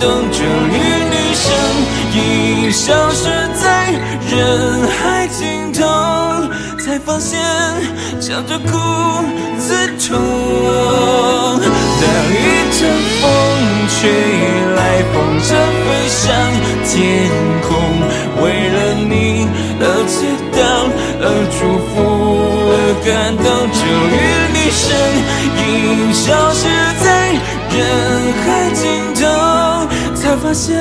[0.00, 0.78] 而感动，就与
[1.10, 1.44] 你身
[2.14, 3.92] 影消失在
[4.30, 5.84] 人海尽头，
[6.78, 7.38] 才发现
[8.18, 8.78] 笑着哭
[9.58, 10.18] 最痛。
[12.00, 12.34] 当一
[12.72, 12.80] 阵
[13.20, 13.22] 风
[13.88, 13.98] 吹
[14.74, 14.80] 来，
[15.12, 15.48] 风筝
[15.84, 16.18] 飞上
[16.86, 16.96] 天
[17.60, 17.68] 空，
[18.42, 19.46] 为了你
[19.80, 20.16] 而祈
[20.56, 20.58] 祷，
[21.20, 21.60] 而祝
[21.90, 21.94] 福，
[22.72, 22.74] 而
[23.04, 23.78] 感动，就
[24.08, 24.18] 与
[24.54, 24.88] 你身
[30.30, 30.78] 才发现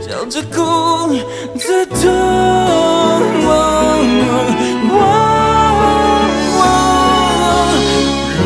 [0.00, 1.14] 笑着哭
[1.58, 2.00] 最痛。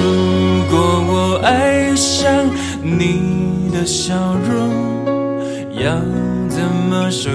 [0.02, 0.74] 如果
[1.06, 2.50] 我爱上
[2.82, 4.16] 你的笑
[4.50, 4.74] 容，
[5.80, 5.94] 要
[6.48, 6.60] 怎
[6.90, 7.30] 么收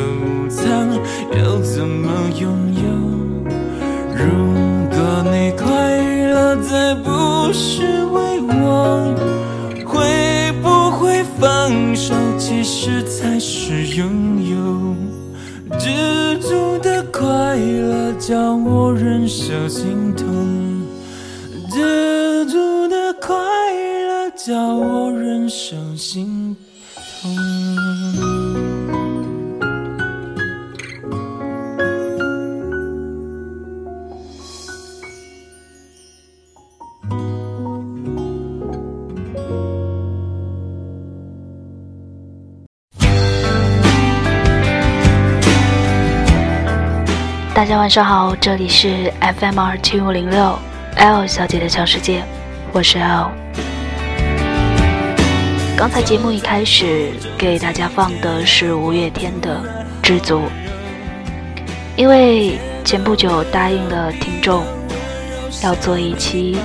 [0.49, 0.67] 藏？
[1.31, 1.50] 要
[18.21, 20.27] 叫我忍受心痛，
[21.71, 26.40] 知足的快乐叫我忍受心
[47.71, 50.59] 大家晚上好，这里是 FM 二七五零六
[50.97, 52.21] L 小姐的小世界，
[52.73, 53.31] 我是 L。
[55.77, 59.55] 刚才节目一开始给大家放的是五月天的
[60.03, 60.39] 《知足》，
[61.95, 64.65] 因为前不久答应了听众
[65.63, 66.57] 要做一期，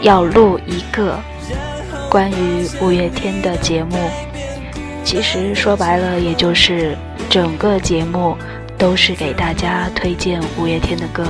[0.00, 1.20] 要录一个
[2.10, 3.96] 关于五月天的节目。
[5.04, 6.98] 其实说白了，也就是
[7.30, 8.36] 整个节目。
[8.78, 11.24] 都是给大家推荐五月天的歌。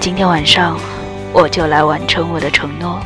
[0.00, 0.78] 今天晚上
[1.32, 3.00] 我就来完成我的承诺。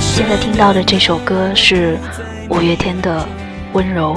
[0.00, 1.98] 现在听到的这首歌是
[2.48, 3.20] 五月天的
[3.72, 4.14] 《温柔》。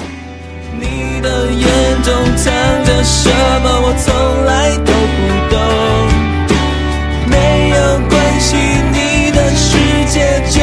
[0.80, 2.54] 你的眼中藏
[2.86, 3.81] 着什么？
[3.81, 5.18] 我从来都不
[5.50, 5.57] 懂。
[7.30, 7.75] 没有
[8.07, 8.56] 关系，
[8.92, 10.62] 你的世界就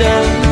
[0.00, 0.47] 我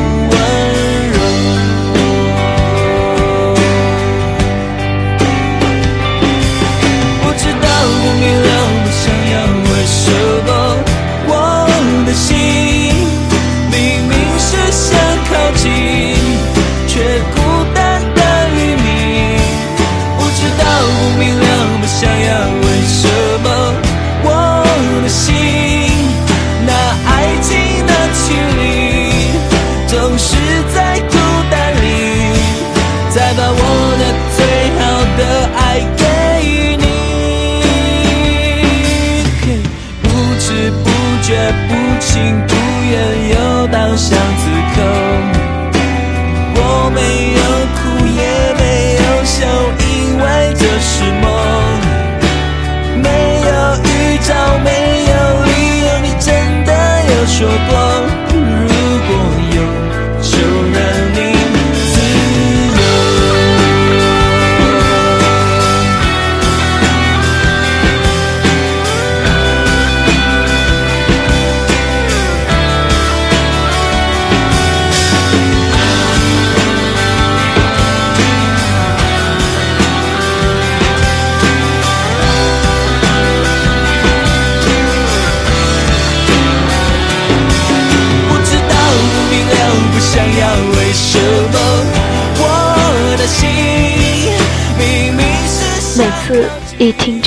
[42.17, 42.55] 情不
[42.89, 44.81] 愿又到巷子口，
[46.55, 46.59] 我
[46.95, 46.99] 没
[47.37, 47.39] 有
[47.77, 47.77] 哭
[48.07, 48.21] 也
[48.57, 48.63] 没
[48.95, 49.45] 有笑，
[49.77, 49.85] 因
[50.17, 50.23] 为
[50.55, 51.25] 这是梦，
[53.03, 53.05] 没
[53.41, 53.49] 有
[53.83, 54.33] 预兆，
[54.63, 54.67] 没
[55.11, 55.13] 有
[55.45, 55.49] 理
[55.85, 56.25] 由，你真
[56.65, 56.71] 的
[57.05, 57.37] 有说
[57.69, 58.26] 过。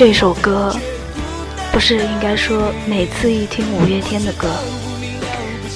[0.01, 0.75] 这首歌，
[1.71, 4.49] 不是应该说每次一听五月天的歌，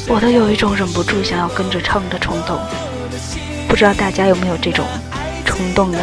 [0.09, 2.59] 我都有一种忍不住想要跟着唱的冲动。
[3.69, 4.83] 不知道大家有没有这种
[5.45, 5.99] 冲动呢？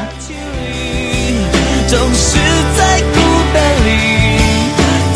[1.87, 2.37] 总是
[2.77, 3.17] 在孤
[3.55, 3.89] 单里，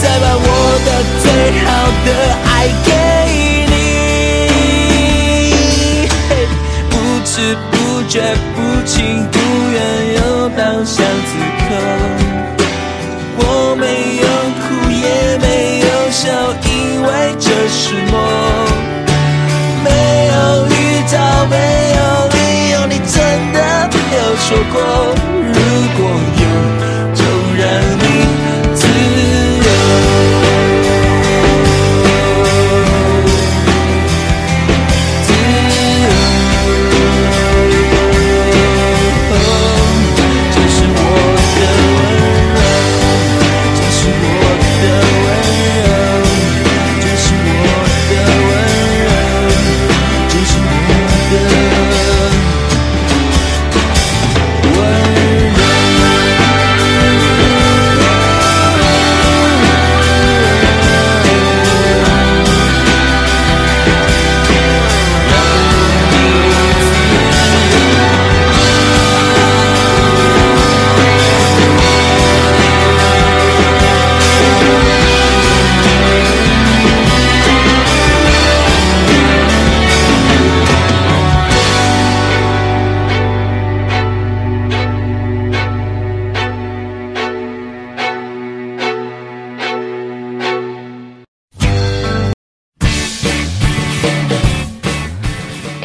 [0.02, 0.48] 再把我
[0.84, 1.30] 的最
[1.62, 1.68] 好
[2.08, 2.10] 的
[2.50, 2.90] 爱给
[6.02, 6.10] 你，
[6.90, 9.38] 不知不觉，不情不
[9.70, 9.78] 愿，
[10.16, 11.38] 又到巷子
[11.70, 12.65] 口。
[16.16, 18.14] 笑，因为这是梦。
[19.84, 19.90] 没
[20.32, 20.34] 有
[20.68, 20.72] 预
[21.12, 21.14] 兆，
[21.50, 21.56] 没
[21.98, 22.00] 有
[22.32, 22.38] 理
[22.72, 23.14] 由，你真
[23.52, 23.60] 的
[23.92, 24.76] 没有说过，
[25.52, 25.60] 如
[25.98, 26.00] 果
[26.40, 26.44] 有，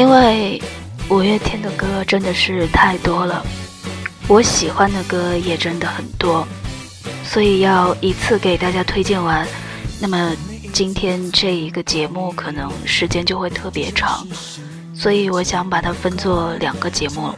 [0.01, 0.59] 因为
[1.11, 3.45] 五月天的歌真的是太多了，
[4.29, 6.49] 我喜欢的歌也真的很多，
[7.23, 9.47] 所以要一次给大家推荐完，
[10.01, 10.35] 那么
[10.73, 14.27] 今天这一个节目可能时间就会特别长，
[14.95, 17.35] 所以我想把它分作两个节目。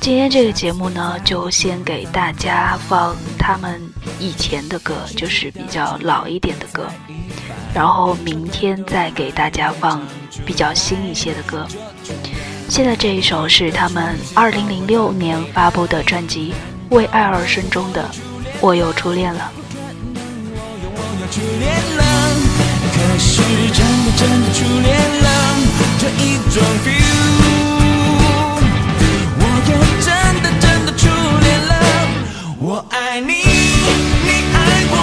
[0.00, 3.78] 今天这个节目呢，就先给大家放他们
[4.18, 6.88] 以前的歌，就是比较老一点的歌。
[7.74, 10.02] 然后明天再给大家放
[10.46, 11.66] 比较新一些的歌。
[12.66, 16.54] 现在这一首是他们二零零六年发布的专辑
[16.94, 18.02] 《为爱而生》中的
[18.62, 19.52] 《我又初恋了》。
[32.72, 34.56] 我爱你，你爱
[34.92, 34.94] 我，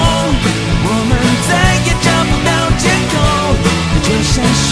[0.87, 1.11] 我们
[1.49, 1.51] 再
[1.83, 3.13] 也找不到借口，
[4.01, 4.67] 就像是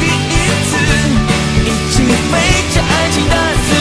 [0.00, 0.34] 第一
[0.64, 0.70] 次
[1.66, 2.32] 一起飞
[2.72, 3.36] 着爱情的
[3.68, 3.77] 自由。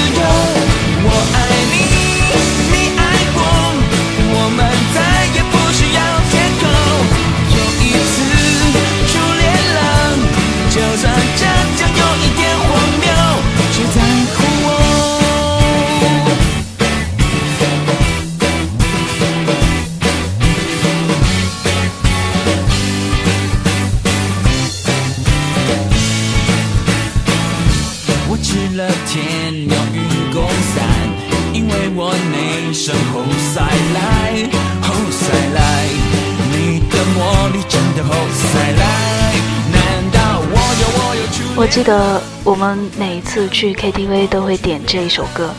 [41.77, 45.53] 记得我们每一次去 KTV 都会点这一首歌，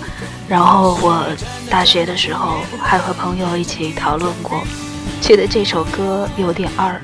[0.49, 1.25] 然后我
[1.71, 4.61] 大学的时候还和朋友一起讨论过，
[5.23, 7.01] 觉得这首歌有点二，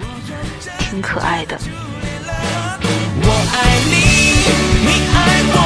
[0.81, 1.57] 挺可爱的。
[3.23, 3.95] 我爱你，
[4.83, 5.17] 你爱
[5.47, 5.59] 我，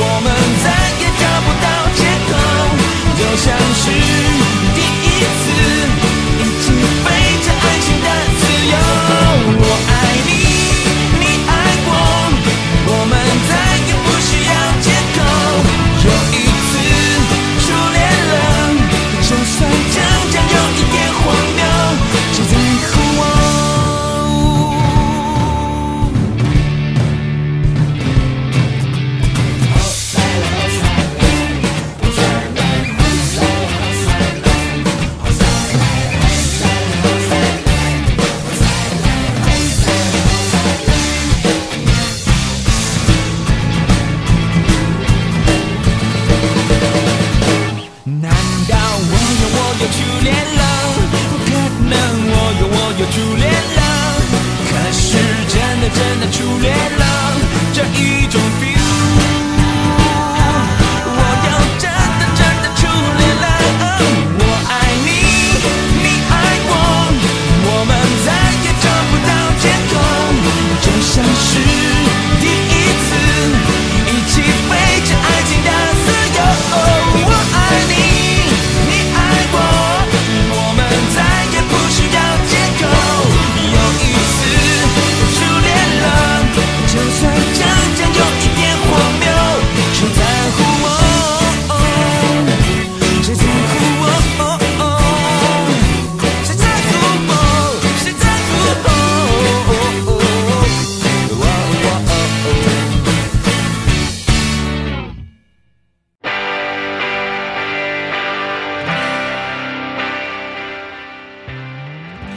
[0.00, 0.26] 我们
[0.64, 0.66] 再
[0.98, 2.34] 也找不到借口，
[3.16, 3.46] 就像
[3.76, 3.94] 是
[4.74, 5.44] 第一次
[6.40, 6.66] 一起
[7.04, 7.06] 飞
[7.44, 8.06] 着爱情的
[8.40, 8.74] 自由。
[9.60, 9.95] 我爱。
[13.28, 13.65] and down.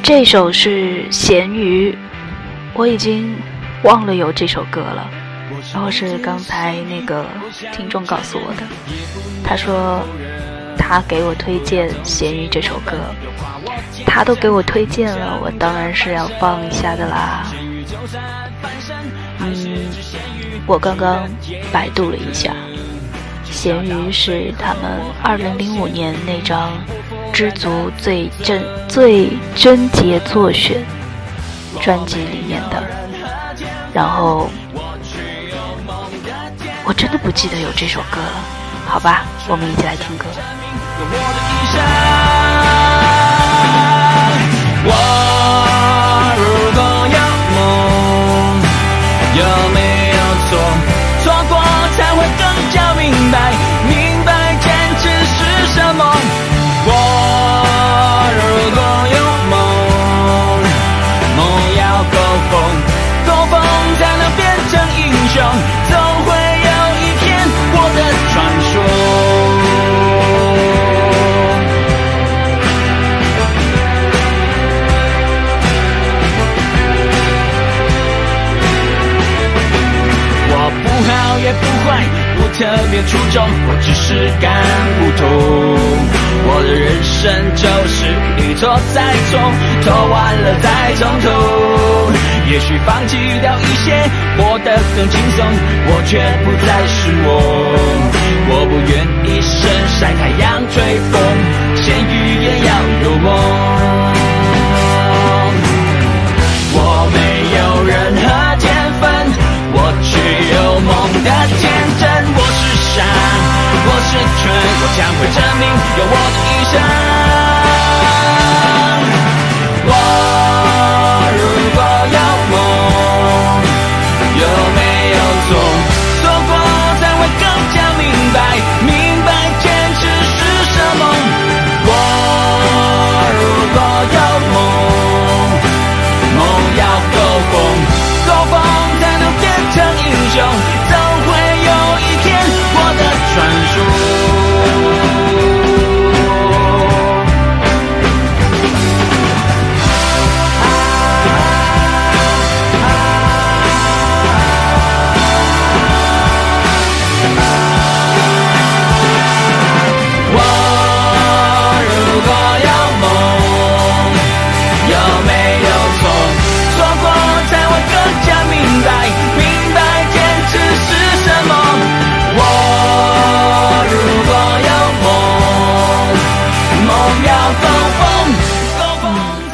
[0.09, 1.91] 这首是《咸鱼》，
[2.73, 3.31] 我已经
[3.83, 5.07] 忘了有这首歌了。
[5.71, 7.27] 然后是刚才那个
[7.73, 8.63] 听众告诉我的，
[9.43, 10.01] 他说
[10.75, 12.97] 他给我推荐《咸鱼》这首歌，
[14.03, 17.45] 他都给我推荐了，我当然是要放一下的啦。
[19.41, 19.85] 嗯，
[20.65, 21.29] 我刚刚
[21.71, 22.51] 百度了一下，
[23.61, 26.69] 《咸鱼》是他们二零零五年那张
[27.33, 30.81] 《知足最真最贞洁作选》
[31.83, 32.81] 专辑里面的，
[33.93, 34.49] 然后。
[36.85, 38.41] 我真的不记得有这首歌了，
[38.87, 40.25] 好吧，我们一起来听歌。
[53.31, 53.68] 加明
[88.59, 89.01] 错再
[89.31, 89.39] 错，
[89.83, 91.31] 错完了再从头。
[92.51, 94.03] 也许放弃掉一些，
[94.37, 95.47] 活得更轻松，
[95.87, 97.29] 我却不再是我。
[98.51, 99.55] 我不愿一生
[99.87, 101.15] 晒太阳吹风，
[101.79, 102.69] 咸鱼也要
[103.03, 103.31] 有梦。
[106.75, 107.17] 我没
[107.55, 108.27] 有任何
[108.59, 108.67] 天
[108.99, 109.07] 分，
[109.71, 110.11] 我却
[110.51, 110.91] 有梦
[111.23, 111.63] 的天
[111.97, 112.03] 真。
[112.35, 112.91] 我是全，
[114.81, 115.63] 我将会证明
[115.97, 117.18] 有我的一生。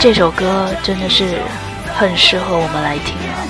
[0.06, 1.40] 这首歌真的是
[1.98, 3.42] 很适合我们来听啊，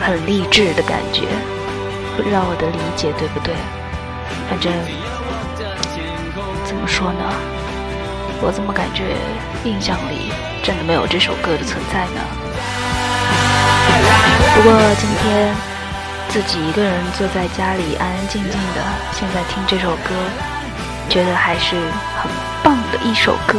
[0.00, 1.22] 很励志的感觉，
[2.16, 3.52] 不知道我的理解对不对？
[4.48, 4.72] 反正
[6.64, 7.26] 怎么说呢，
[8.40, 9.16] 我怎么感觉
[9.64, 10.30] 印象里
[10.62, 12.22] 真的没有这首歌的存在呢？
[14.54, 15.52] 不过今天
[16.28, 20.14] 自己一个人坐在家里安安静静的，现在听这首歌，
[21.08, 21.74] 觉得还是
[22.22, 22.30] 很
[22.62, 23.58] 棒的一首歌。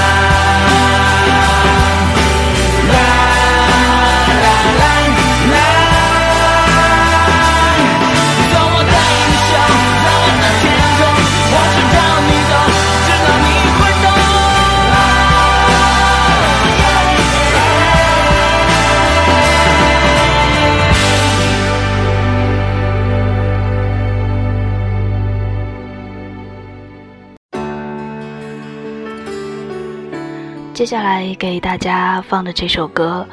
[30.74, 33.26] 接下来给大家放的这首歌，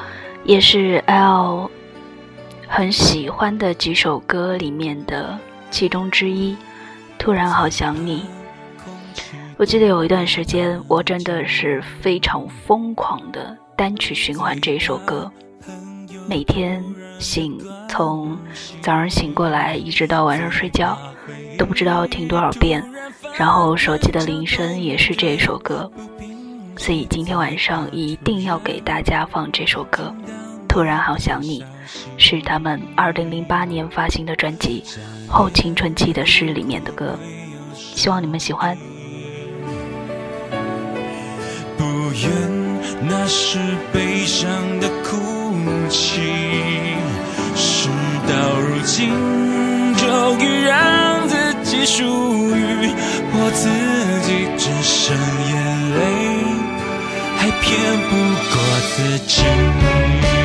[0.44, 1.70] 也是 L
[2.68, 5.38] 很喜欢的几首歌里面的
[5.70, 6.54] 其中之一。
[7.18, 8.26] 突然好想你。
[9.56, 15.30] 我记得有一段时间，我真的是非常疯狂的单曲循环这首歌，
[16.28, 16.84] 每天
[17.18, 18.36] 醒从
[18.82, 20.96] 早上醒过来一直到晚上睡觉，
[21.58, 22.84] 都不知道听多少遍，
[23.38, 25.90] 然后手机的铃声也是这首歌。
[26.80, 30.12] 所以今天晚上一定要给大家放这首歌，
[30.66, 31.60] 《突然好想你》，
[32.16, 34.82] 是他们二零零八年发行的专辑
[35.30, 37.18] 《后青春期的诗》里面的歌，
[37.74, 38.74] 希望你们喜欢。
[41.76, 42.30] 不愿
[43.06, 43.58] 那是
[43.92, 45.18] 悲伤的哭
[45.90, 46.22] 泣，
[47.54, 47.90] 事
[48.26, 49.10] 到如今，
[49.96, 52.90] 终于让自己属于
[53.34, 53.68] 我自
[54.26, 55.14] 己，只剩。
[55.50, 56.39] 眼泪，
[57.60, 60.39] 骗不过自己。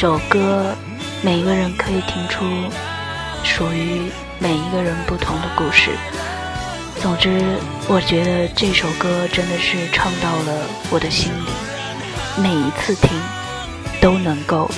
[0.00, 0.76] 首歌，
[1.22, 2.44] 每一个人可以听出
[3.42, 4.02] 属于
[4.38, 5.90] 每一个人不同的故事。
[7.00, 7.58] 总之，
[7.88, 11.50] 我觉得这首歌真的是唱到了我的心里，
[12.40, 13.10] 每一次听
[14.00, 14.70] 都能够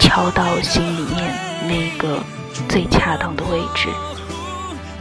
[0.00, 1.32] 敲到心里面
[1.68, 2.18] 那个
[2.68, 3.88] 最恰当的位置，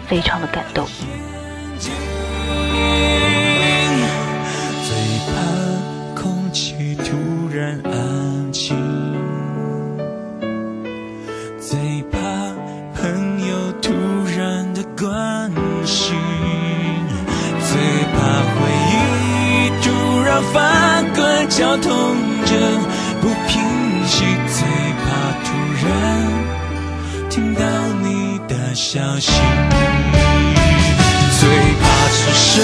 [0.07, 0.85] 非常的感动。
[21.51, 22.55] 绞痛着
[23.19, 23.61] 不平
[24.07, 24.63] 息，最
[25.01, 25.03] 怕
[25.43, 25.47] 突
[25.85, 25.89] 然
[27.29, 27.61] 听到
[28.01, 29.31] 你的消息，
[31.39, 31.49] 最
[31.81, 32.63] 怕此生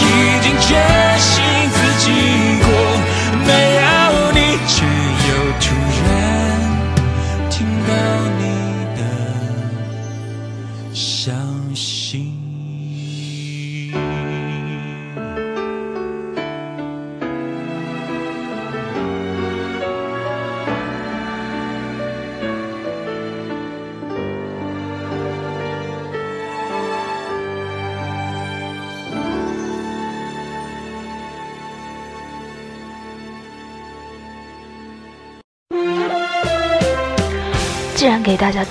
[0.00, 0.02] 已
[0.42, 0.68] 经决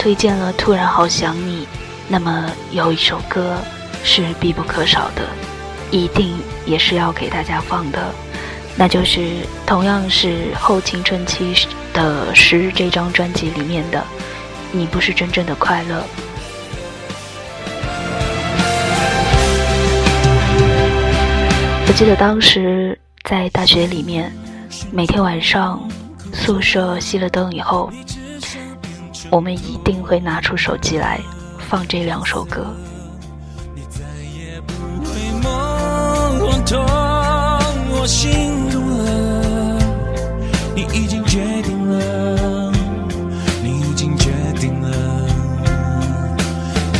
[0.08, 1.65] 推荐了《突然好想你》，
[2.08, 3.58] 那么有一首歌
[4.06, 5.22] 是必不可少的，
[5.91, 6.34] 一定
[6.65, 8.00] 也是要给大家放的，
[8.78, 9.28] 那就是
[9.65, 11.54] 同样是后青春期
[11.91, 14.00] 的《诗》这张专辑里面的
[14.72, 16.00] 《你不是真正的快乐》。
[21.86, 24.32] 我记得当时在大学里面，
[24.89, 25.86] 每天晚上
[26.32, 27.91] 宿舍熄了灯以后。
[29.30, 31.20] 我们一定会拿出手机来
[31.70, 32.66] 放这两首歌。
[33.76, 34.00] 你再
[34.38, 35.10] 也不会
[35.42, 35.46] 懵
[36.66, 36.84] 懂
[37.92, 39.80] 我心中了，
[40.76, 42.72] 你已经决定了，
[43.63, 44.88] 你已经决定了，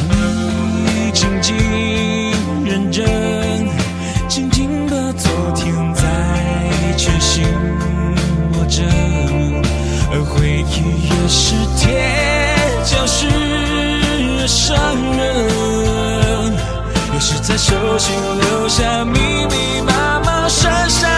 [0.10, 1.56] 你静静
[2.66, 3.06] 认真，
[4.28, 6.04] 静静把昨天在
[6.98, 7.46] 全心
[8.54, 8.84] 握着，
[10.58, 11.86] 回忆越是甜。
[14.48, 14.76] 伤
[15.18, 16.58] 人，
[17.14, 21.10] 越是在手心留下密密麻麻、深深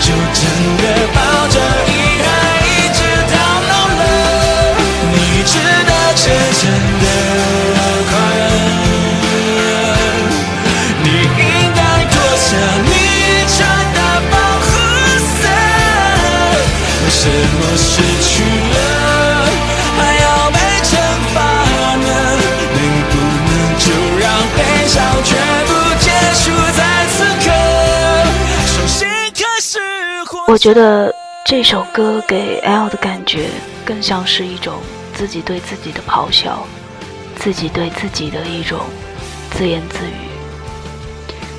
[0.00, 1.41] 就真的抱
[30.52, 31.10] 我觉得
[31.46, 33.48] 这首歌给 L 的感觉
[33.86, 34.82] 更像是一种
[35.14, 36.66] 自己对自己的咆哮，
[37.36, 38.80] 自己对自己的一种
[39.52, 40.28] 自言自语。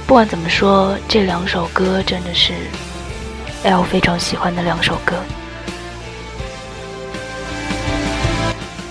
[0.05, 2.53] 不管怎么说，这两首歌真的是
[3.63, 5.15] L 非常喜欢的两首歌，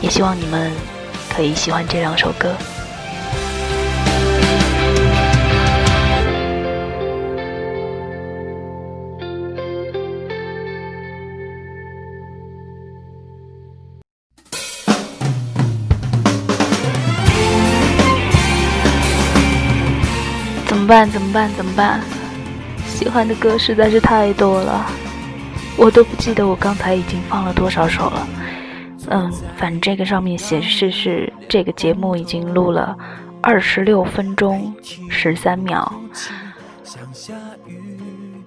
[0.01, 0.73] 也希望你们
[1.33, 2.57] 可以喜欢这两首歌。
[20.93, 21.11] 么办？
[21.11, 21.51] 怎么办？
[21.55, 22.01] 怎么办？
[22.87, 24.85] 喜欢的歌实在是太多了，
[25.79, 28.29] 我都不记得我刚才已经放了多少首了。
[29.09, 32.95] 嗯，反正这个上面显示是这个节目已经录了
[33.41, 34.73] 二十六分钟
[35.09, 35.91] 十三秒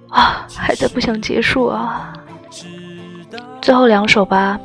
[0.10, 2.14] 啊，还在不想结束啊。
[3.60, 4.60] 最后两首吧，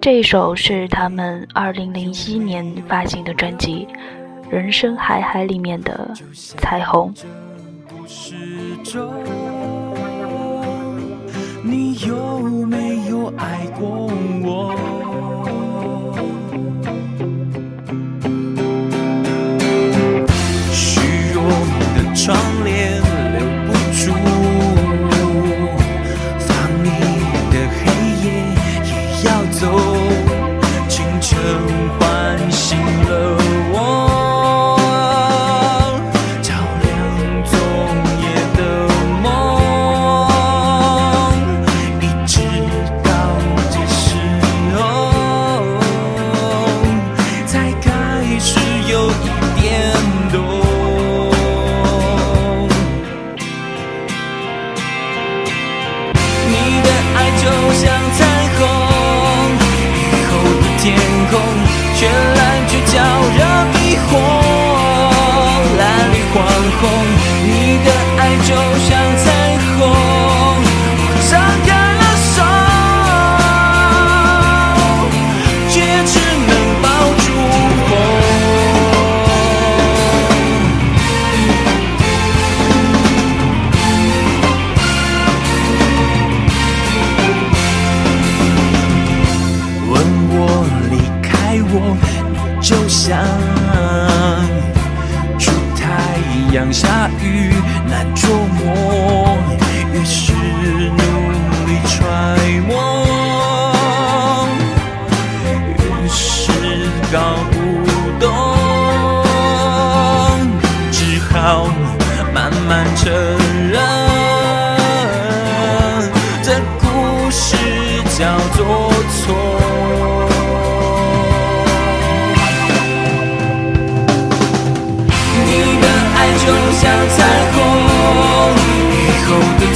[0.00, 3.88] 这一首是他们二零零一年发行的专辑
[4.52, 6.12] 《人生海海》里面的
[6.58, 7.10] 《彩虹》。
[11.62, 14.10] 你有没有爱过
[14.44, 15.11] 我？
[68.44, 69.01] 就像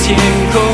[0.06, 0.16] 天
[0.52, 0.65] 空，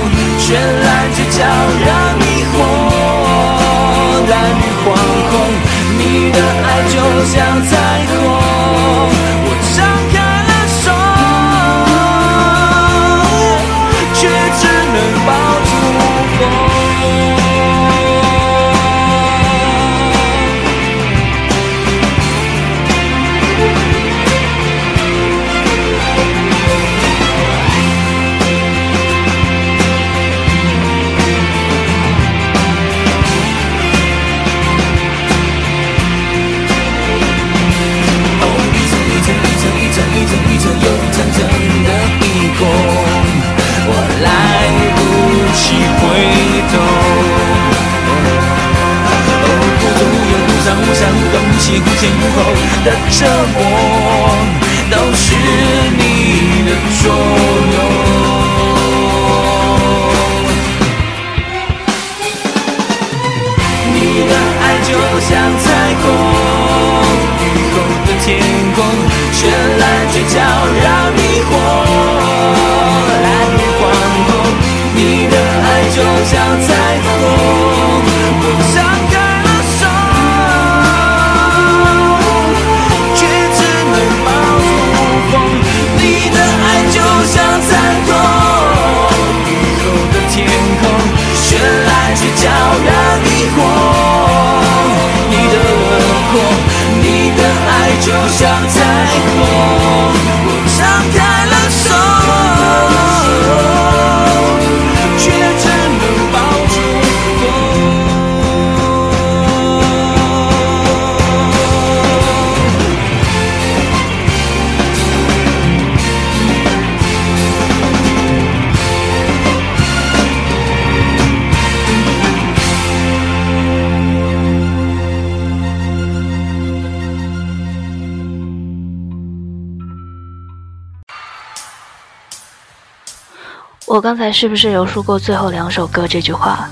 [133.92, 136.66] 我刚才是不是有说过最后两首歌这句话？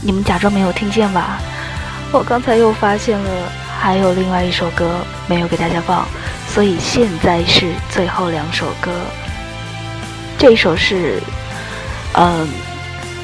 [0.00, 1.38] 你们假装没有听见吧？
[2.10, 3.30] 我刚才又发现了
[3.78, 4.88] 还有另外一首歌
[5.26, 6.06] 没有给大家放，
[6.48, 8.90] 所以现在是最后两首歌。
[10.38, 11.20] 这一首是，
[12.14, 12.48] 嗯，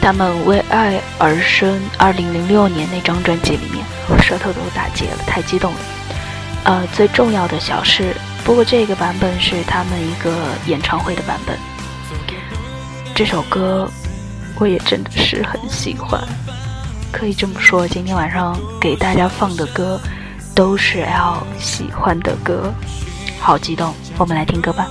[0.02, 5.78] 他们为爱而生，二零零六年那张专辑里面，我舌头都打结了，太激动了。
[6.64, 10.30] 呃，最重要的小事，不过这个版本是他们一个
[10.66, 11.56] 演唱会的版本。
[13.20, 13.86] 这首歌
[14.58, 16.18] 我也真的是很喜欢，
[17.12, 20.00] 可以这么说，今天晚上给大家放的歌
[20.54, 22.72] 都是 L 喜欢的歌，
[23.38, 24.88] 好激动，我们来听歌吧。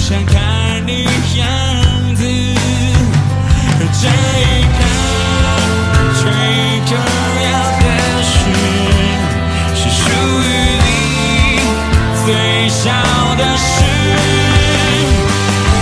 [0.00, 2.24] 想看你样子。
[4.02, 4.67] 这一
[12.78, 12.92] 笑
[13.34, 13.82] 的事。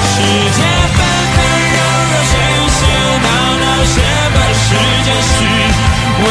[0.00, 0.14] 世
[0.56, 0.62] 界
[0.96, 0.98] 纷
[1.34, 1.36] 纷
[1.74, 1.78] 扰
[2.08, 2.32] 扰，喧
[2.72, 2.80] 喧
[3.20, 3.28] 闹
[3.60, 4.00] 闹，什
[4.32, 4.64] 么是
[5.04, 5.36] 真实？
[6.24, 6.26] 为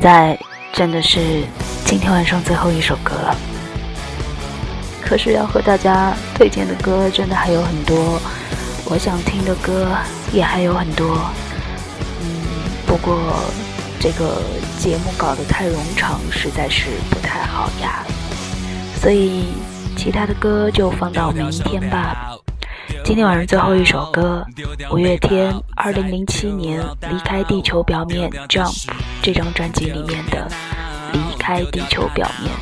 [0.00, 0.38] 现在
[0.72, 1.42] 真的是
[1.84, 3.36] 今天晚上最后一首歌了。
[5.02, 8.20] 可是要和大家推荐的歌真的还有很多，
[8.84, 9.88] 我想听的歌
[10.32, 11.18] 也还有很多。
[12.20, 12.46] 嗯，
[12.86, 13.42] 不过
[13.98, 14.40] 这个
[14.78, 18.06] 节目搞得太冗长，实在是不太好呀。
[19.02, 19.46] 所以
[19.96, 22.27] 其他的歌就放到明天吧。
[23.08, 24.44] 今天晚上最后一首歌，
[24.90, 28.84] 五月天二零零七年《离开地球表面》Jump
[29.22, 30.46] 这张专辑里面的
[31.14, 32.52] 《离开地球表面》，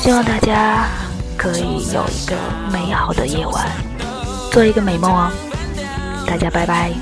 [0.00, 0.86] 希望大家
[1.36, 2.36] 可以有一个
[2.72, 3.66] 美好的夜晚，
[4.52, 5.28] 做一个美梦哦。
[6.24, 6.92] 大家拜拜，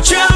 [0.04, 0.32] true